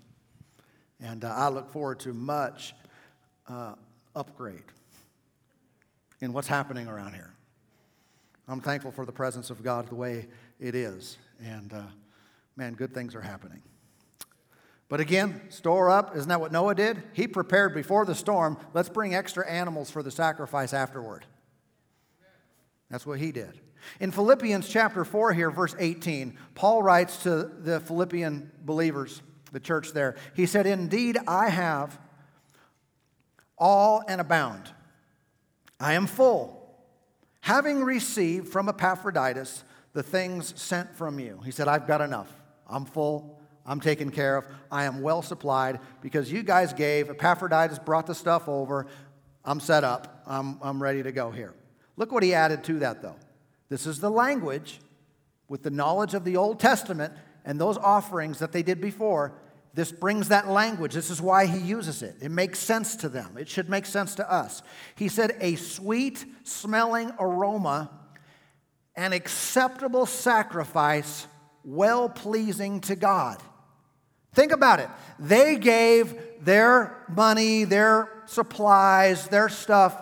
[1.01, 2.73] And uh, I look forward to much
[3.47, 3.75] uh,
[4.15, 4.63] upgrade
[6.21, 7.31] in what's happening around here.
[8.47, 10.27] I'm thankful for the presence of God the way
[10.59, 11.17] it is.
[11.43, 11.83] And uh,
[12.55, 13.61] man, good things are happening.
[14.87, 16.15] But again, store up.
[16.15, 17.03] Isn't that what Noah did?
[17.13, 18.57] He prepared before the storm.
[18.73, 21.25] Let's bring extra animals for the sacrifice afterward.
[22.89, 23.59] That's what he did.
[23.99, 29.21] In Philippians chapter 4, here, verse 18, Paul writes to the Philippian believers,
[29.51, 30.15] the church there.
[30.35, 31.99] He said, Indeed, I have
[33.57, 34.69] all and abound.
[35.79, 36.75] I am full,
[37.41, 41.39] having received from Epaphroditus the things sent from you.
[41.45, 42.31] He said, I've got enough.
[42.67, 43.39] I'm full.
[43.65, 44.45] I'm taken care of.
[44.71, 47.09] I am well supplied because you guys gave.
[47.09, 48.87] Epaphroditus brought the stuff over.
[49.45, 50.23] I'm set up.
[50.25, 51.53] I'm, I'm ready to go here.
[51.99, 53.17] Look what he added to that, though.
[53.67, 54.79] This is the language
[55.49, 59.33] with the knowledge of the Old Testament and those offerings that they did before.
[59.73, 60.93] This brings that language.
[60.93, 62.15] This is why he uses it.
[62.21, 63.37] It makes sense to them.
[63.37, 64.63] It should make sense to us.
[64.95, 67.91] He said, a sweet smelling aroma,
[68.95, 71.27] an acceptable sacrifice,
[71.65, 73.43] well pleasing to God.
[74.33, 74.89] Think about it.
[75.19, 80.01] They gave their money, their supplies, their stuff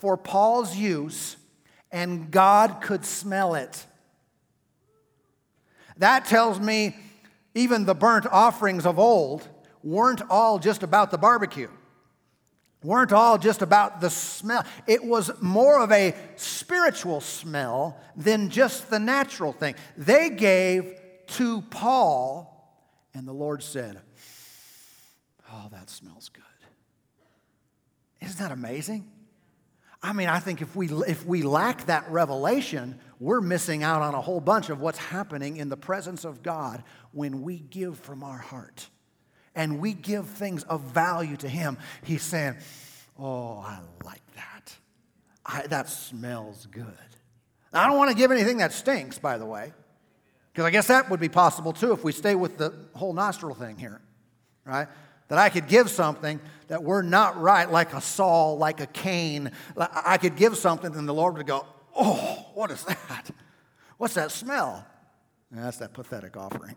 [0.00, 1.36] for Paul's use
[1.90, 3.86] and God could smell it.
[5.98, 6.96] That tells me
[7.54, 9.48] even the burnt offerings of old
[9.82, 11.68] weren't all just about the barbecue,
[12.82, 14.64] weren't all just about the smell.
[14.86, 19.74] It was more of a spiritual smell than just the natural thing.
[19.96, 20.94] They gave
[21.28, 22.54] to Paul,
[23.14, 24.00] and the Lord said,
[25.50, 26.42] Oh, that smells good.
[28.20, 29.10] Isn't that amazing?
[30.08, 34.14] I mean, I think if we, if we lack that revelation, we're missing out on
[34.14, 36.82] a whole bunch of what's happening in the presence of God
[37.12, 38.88] when we give from our heart
[39.54, 41.76] and we give things of value to Him.
[42.02, 42.56] He's saying,
[43.18, 44.74] Oh, I like that.
[45.44, 46.86] I, that smells good.
[47.74, 49.74] I don't want to give anything that stinks, by the way,
[50.50, 53.54] because I guess that would be possible too if we stay with the whole nostril
[53.54, 54.00] thing here,
[54.64, 54.88] right?
[55.28, 59.50] That I could give something that we're not right, like a Saul, like a Cain.
[59.76, 63.30] I could give something, and the Lord would go, Oh, what is that?
[63.96, 64.86] What's that smell?
[65.50, 66.76] And that's that pathetic offering.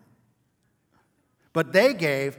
[1.53, 2.37] But they gave,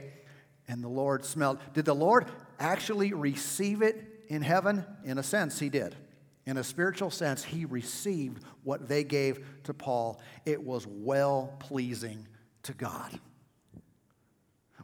[0.67, 1.59] and the Lord smelled.
[1.73, 2.25] Did the Lord
[2.59, 4.85] actually receive it in heaven?
[5.05, 5.95] In a sense, He did.
[6.45, 10.19] In a spiritual sense, He received what they gave to Paul.
[10.45, 12.27] It was well pleasing
[12.63, 13.19] to God.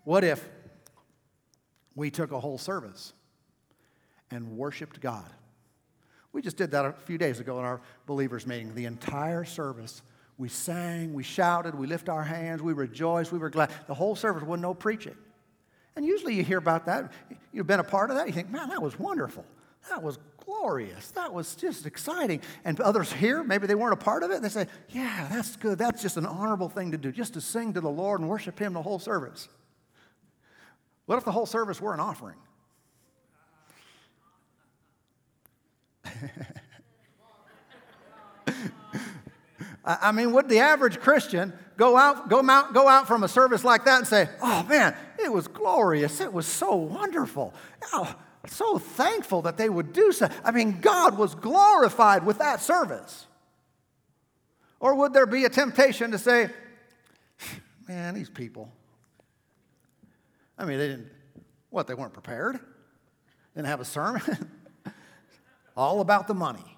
[0.04, 0.48] What if
[2.00, 3.14] we took a whole service
[4.32, 5.26] and worshiped God.
[6.32, 8.74] We just did that a few days ago in our believers' meeting.
[8.74, 10.02] The entire service,
[10.38, 13.72] we sang, we shouted, we lifted our hands, we rejoiced, we were glad.
[13.88, 15.16] The whole service wasn't no preaching.
[15.95, 17.12] And usually you hear about that.
[17.52, 18.28] You've been a part of that.
[18.28, 19.43] You think, man, that was wonderful.
[19.89, 21.12] That was glorious.
[21.12, 22.41] That was just exciting.
[22.64, 24.41] And others here, maybe they weren't a part of it.
[24.41, 25.78] They say, yeah, that's good.
[25.78, 28.58] That's just an honorable thing to do, just to sing to the Lord and worship
[28.58, 29.50] Him the whole service.
[31.10, 32.36] What if the whole service were an offering?
[39.84, 43.64] I mean, would the average Christian go out, go, out, go out from a service
[43.64, 46.22] like that and say, Oh man, it was glorious.
[46.22, 47.55] It was so wonderful.
[47.91, 48.14] Oh,
[48.45, 50.30] so thankful that they would do so.
[50.45, 53.26] I mean, God was glorified with that service.
[54.80, 56.51] Or would there be a temptation to say,
[57.88, 58.72] Man, these people,
[60.60, 61.07] I mean, they didn't,
[61.70, 62.60] what, they weren't prepared?
[63.55, 64.51] Didn't have a sermon?
[65.78, 66.78] All about the money.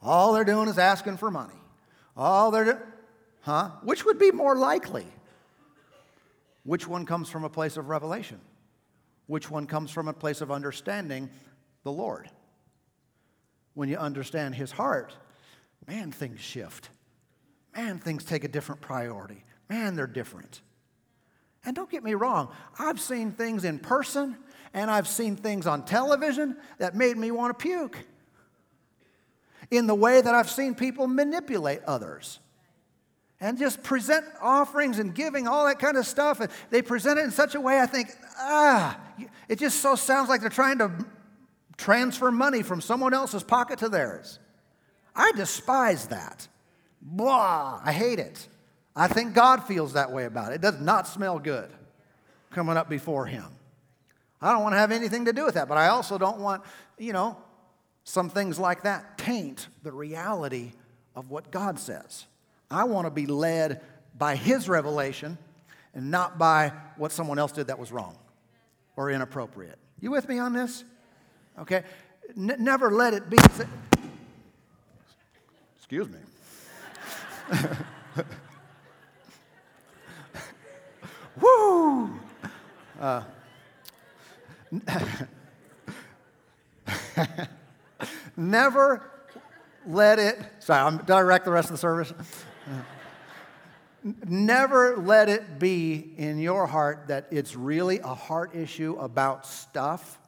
[0.00, 1.54] All they're doing is asking for money.
[2.16, 2.78] All they're doing,
[3.42, 3.70] huh?
[3.82, 5.06] Which would be more likely?
[6.62, 8.40] Which one comes from a place of revelation?
[9.26, 11.28] Which one comes from a place of understanding
[11.82, 12.30] the Lord?
[13.74, 15.14] When you understand His heart,
[15.86, 16.88] man, things shift.
[17.76, 19.44] Man, things take a different priority.
[19.68, 20.62] Man, they're different.
[21.64, 22.48] And don't get me wrong,
[22.78, 24.36] I've seen things in person
[24.74, 27.98] and I've seen things on television that made me want to puke.
[29.70, 32.40] In the way that I've seen people manipulate others
[33.40, 36.40] and just present offerings and giving, all that kind of stuff.
[36.40, 38.98] And they present it in such a way I think, ah,
[39.48, 40.90] it just so sounds like they're trying to
[41.76, 44.38] transfer money from someone else's pocket to theirs.
[45.14, 46.46] I despise that.
[47.00, 48.48] Blah, I hate it.
[48.96, 50.56] I think God feels that way about it.
[50.56, 51.70] It does not smell good
[52.50, 53.46] coming up before Him.
[54.40, 56.62] I don't want to have anything to do with that, but I also don't want,
[56.98, 57.36] you know,
[58.04, 60.72] some things like that taint the reality
[61.16, 62.26] of what God says.
[62.70, 63.80] I want to be led
[64.16, 65.38] by His revelation
[65.94, 68.16] and not by what someone else did that was wrong
[68.96, 69.78] or inappropriate.
[70.00, 70.84] You with me on this?
[71.58, 71.82] Okay?
[72.36, 73.38] N- never let it be.
[75.76, 76.18] Excuse me.
[81.40, 82.10] Woo!
[83.00, 83.22] Uh,
[88.36, 89.10] never
[89.86, 92.12] let it, sorry, I'm, did I wreck the rest of the service?
[94.26, 100.18] never let it be in your heart that it's really a heart issue about stuff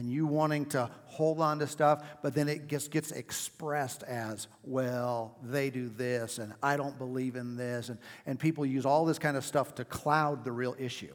[0.00, 4.48] and you wanting to hold on to stuff, but then it just gets expressed as,
[4.64, 7.90] well, they do this, and I don't believe in this.
[7.90, 11.14] And, and people use all this kind of stuff to cloud the real issue.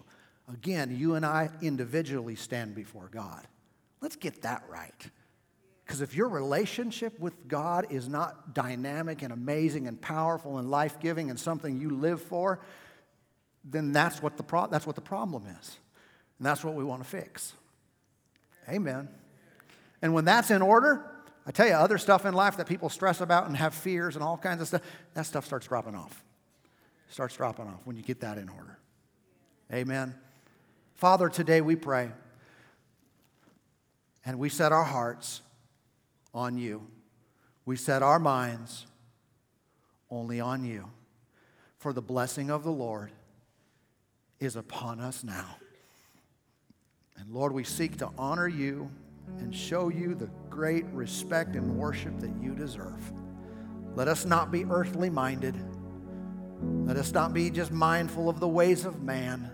[0.54, 3.48] Again, you and I individually stand before God.
[4.02, 5.10] Let's get that right.
[5.84, 11.00] Because if your relationship with God is not dynamic and amazing and powerful and life
[11.00, 12.60] giving and something you live for,
[13.64, 15.80] then that's what, the pro- that's what the problem is.
[16.38, 17.56] And that's what we want to fix.
[18.70, 19.10] Amen.
[20.02, 21.06] And when that's in order,
[21.46, 24.24] I tell you, other stuff in life that people stress about and have fears and
[24.24, 24.82] all kinds of stuff,
[25.14, 26.24] that stuff starts dropping off.
[27.10, 28.80] Starts dropping off when you get that in order.
[29.72, 30.16] Amen.
[30.96, 32.12] Father, today we pray
[34.26, 35.42] and we set our hearts
[36.34, 36.88] on you.
[37.66, 38.88] We set our minds
[40.10, 40.90] only on you.
[41.78, 43.12] For the blessing of the Lord
[44.40, 45.58] is upon us now.
[47.18, 48.90] And Lord, we seek to honor you
[49.40, 53.12] and show you the great respect and worship that you deserve.
[53.96, 55.56] Let us not be earthly minded.
[56.62, 59.50] Let us not be just mindful of the ways of man.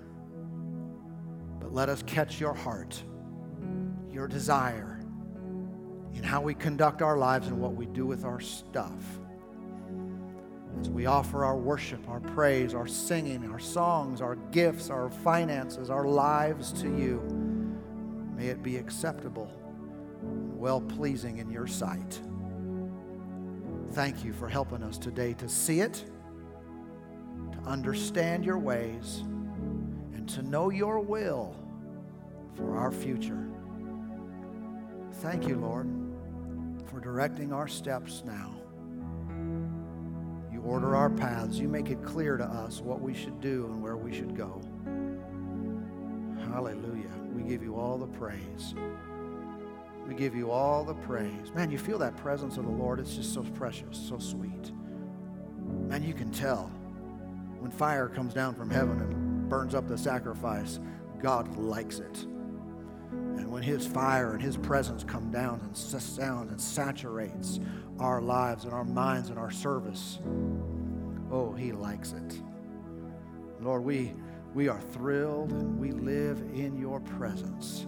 [1.60, 3.02] But let us catch your heart,
[4.12, 5.00] your desire
[6.14, 9.20] in how we conduct our lives and what we do with our stuff.
[10.80, 15.90] As we offer our worship, our praise, our singing, our songs, our gifts, our finances,
[15.90, 17.41] our lives to you,
[18.42, 19.52] may it be acceptable
[20.24, 22.20] and well pleasing in your sight.
[23.92, 26.04] Thank you for helping us today to see it,
[27.52, 29.20] to understand your ways,
[30.16, 31.56] and to know your will
[32.56, 33.48] for our future.
[35.20, 35.88] Thank you, Lord,
[36.90, 38.56] for directing our steps now.
[40.52, 41.60] You order our paths.
[41.60, 44.60] You make it clear to us what we should do and where we should go.
[46.52, 47.21] Hallelujah.
[47.34, 48.76] We give you all the praise.
[50.08, 51.54] We give you all the praise.
[51.56, 53.00] Man, you feel that presence of the Lord.
[53.00, 54.72] It's just so precious, so sweet.
[55.88, 56.72] Man, you can tell
[57.60, 60.80] when fire comes down from heaven and burns up the sacrifice,
[61.22, 62.26] God likes it.
[63.12, 67.60] And when His fire and His presence come down and sounds and saturates
[68.00, 70.20] our lives and our minds and our service,
[71.32, 72.42] oh, He likes it.
[73.62, 74.14] Lord, we,
[74.54, 77.88] we are thrilled and we live in your presence.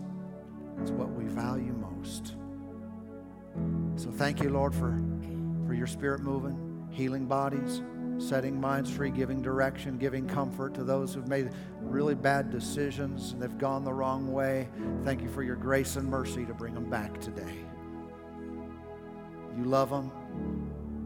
[0.82, 2.36] It's what we value most.
[3.96, 5.00] So thank you, Lord, for,
[5.68, 7.82] for your spirit moving, healing bodies,
[8.18, 11.52] setting minds free, giving direction, giving comfort to those who've made
[11.82, 14.70] really bad decisions and they've gone the wrong way.
[15.04, 17.58] Thank you for your grace and mercy to bring them back today.
[19.58, 20.12] You love them.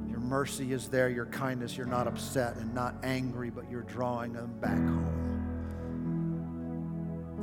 [0.09, 1.75] Your mercy is there, your kindness.
[1.75, 5.36] You're not upset and not angry, but you're drawing them back home.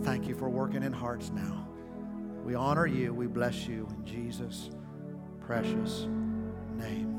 [0.04, 1.66] Thank you for working in hearts now.
[2.44, 3.14] We honor you.
[3.14, 4.68] We bless you in Jesus'
[5.40, 6.06] precious
[6.76, 7.13] name.